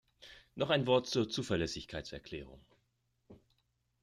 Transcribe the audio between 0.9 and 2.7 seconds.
zur Zuverlässigkeitserklärung.